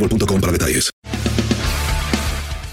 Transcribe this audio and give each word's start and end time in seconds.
boostmobile.com 0.00 0.40
para 0.40 0.52
detalles. 0.52 0.90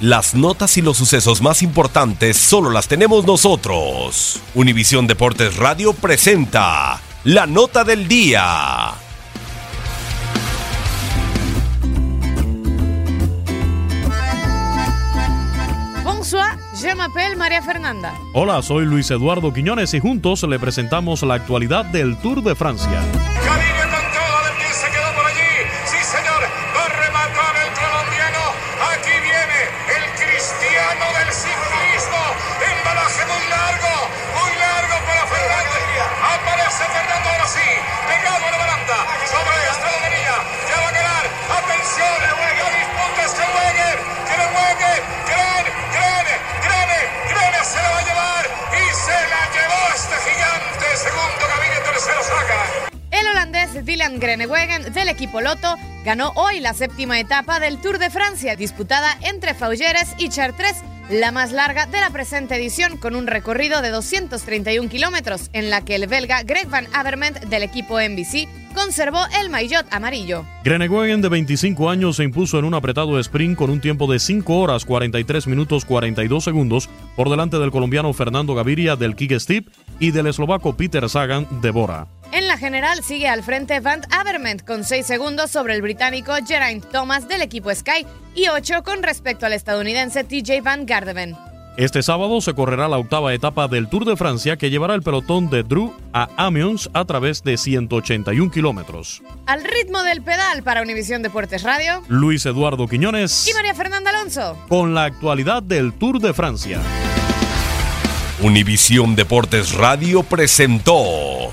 Las 0.00 0.34
notas 0.34 0.76
y 0.78 0.82
los 0.82 0.96
sucesos 0.96 1.40
más 1.42 1.62
importantes 1.62 2.36
solo 2.36 2.70
las 2.70 2.88
tenemos 2.88 3.24
nosotros. 3.24 4.40
Univisión 4.52 5.06
Deportes 5.06 5.56
Radio 5.56 5.92
presenta 5.92 7.00
la 7.22 7.46
nota 7.46 7.84
del 7.84 8.08
día. 8.08 8.94
Bonsoir, 16.02 16.58
je 16.74 16.94
m'appelle 16.96 17.36
María 17.36 17.62
Fernanda. 17.62 18.12
Hola, 18.34 18.60
soy 18.62 18.86
Luis 18.86 19.08
Eduardo 19.12 19.52
Quiñones 19.52 19.94
y 19.94 20.00
juntos 20.00 20.42
le 20.42 20.58
presentamos 20.58 21.22
la 21.22 21.34
actualidad 21.34 21.84
del 21.84 22.16
Tour 22.18 22.42
de 22.42 22.56
Francia. 22.56 23.00
Dylan 53.92 54.20
Groenewegen 54.20 54.90
del 54.94 55.10
equipo 55.10 55.42
Loto 55.42 55.76
ganó 56.02 56.32
hoy 56.34 56.60
la 56.60 56.72
séptima 56.72 57.20
etapa 57.20 57.60
del 57.60 57.76
Tour 57.76 57.98
de 57.98 58.08
Francia, 58.08 58.56
disputada 58.56 59.18
entre 59.20 59.52
Faugeres 59.52 60.14
y 60.16 60.30
Chartres, 60.30 60.76
la 61.10 61.30
más 61.30 61.52
larga 61.52 61.84
de 61.84 62.00
la 62.00 62.08
presente 62.08 62.56
edición, 62.56 62.96
con 62.96 63.14
un 63.14 63.26
recorrido 63.26 63.82
de 63.82 63.90
231 63.90 64.88
kilómetros, 64.88 65.50
en 65.52 65.68
la 65.68 65.84
que 65.84 65.96
el 65.96 66.06
belga 66.06 66.42
Greg 66.42 66.70
Van 66.70 66.86
Avermaet 66.94 67.38
del 67.50 67.64
equipo 67.64 68.00
NBC 68.00 68.48
conservó 68.74 69.20
el 69.38 69.50
maillot 69.50 69.84
amarillo. 69.90 70.46
Groenewegen, 70.64 71.20
de 71.20 71.28
25 71.28 71.90
años, 71.90 72.16
se 72.16 72.24
impuso 72.24 72.58
en 72.58 72.64
un 72.64 72.72
apretado 72.72 73.18
sprint 73.18 73.58
con 73.58 73.68
un 73.68 73.82
tiempo 73.82 74.10
de 74.10 74.18
5 74.20 74.56
horas 74.56 74.86
43 74.86 75.46
minutos 75.48 75.84
42 75.84 76.42
segundos 76.42 76.88
por 77.14 77.28
delante 77.28 77.58
del 77.58 77.70
colombiano 77.70 78.10
Fernando 78.14 78.54
Gaviria 78.54 78.96
del 78.96 79.14
Quick 79.16 79.38
Step 79.38 79.66
y 80.00 80.12
del 80.12 80.28
eslovaco 80.28 80.78
Peter 80.78 81.06
Sagan 81.10 81.46
de 81.60 81.70
Bora. 81.72 82.08
General 82.62 83.02
sigue 83.02 83.26
al 83.26 83.42
frente 83.42 83.80
Van 83.80 84.02
Avermaet 84.12 84.64
con 84.64 84.84
6 84.84 85.04
segundos 85.04 85.50
sobre 85.50 85.74
el 85.74 85.82
británico 85.82 86.32
Geraint 86.46 86.84
Thomas 86.92 87.26
del 87.26 87.42
equipo 87.42 87.74
Sky 87.74 88.06
y 88.36 88.46
8 88.46 88.84
con 88.84 89.02
respecto 89.02 89.46
al 89.46 89.52
estadounidense 89.52 90.22
TJ 90.22 90.62
Van 90.62 90.86
Garderen. 90.86 91.36
Este 91.76 92.04
sábado 92.04 92.40
se 92.40 92.54
correrá 92.54 92.86
la 92.86 92.98
octava 92.98 93.34
etapa 93.34 93.66
del 93.66 93.88
Tour 93.88 94.04
de 94.04 94.16
Francia 94.16 94.56
que 94.56 94.70
llevará 94.70 94.94
el 94.94 95.02
pelotón 95.02 95.50
de 95.50 95.64
Dreux 95.64 95.90
a 96.12 96.28
Amiens 96.36 96.88
a 96.92 97.04
través 97.04 97.42
de 97.42 97.56
181 97.56 98.52
kilómetros. 98.52 99.22
Al 99.46 99.64
ritmo 99.64 100.04
del 100.04 100.22
pedal 100.22 100.62
para 100.62 100.82
Univisión 100.82 101.22
Deportes 101.22 101.64
Radio 101.64 102.04
Luis 102.06 102.46
Eduardo 102.46 102.86
Quiñones 102.86 103.48
y 103.48 103.54
María 103.54 103.74
Fernanda 103.74 104.10
Alonso. 104.10 104.56
con 104.68 104.94
la 104.94 105.02
actualidad 105.02 105.64
del 105.64 105.94
Tour 105.94 106.20
de 106.20 106.32
Francia. 106.32 106.80
Univisión 108.40 109.16
Deportes 109.16 109.72
Radio 109.74 110.22
presentó 110.22 111.52